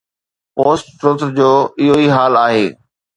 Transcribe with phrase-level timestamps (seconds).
[0.59, 1.49] Post-Truth جو
[1.81, 2.65] اهو ئي حال آهي.